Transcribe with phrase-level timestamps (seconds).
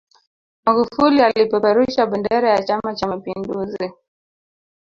[0.65, 3.91] magufuli alipeperusha bendera ya chama cha mapinduzi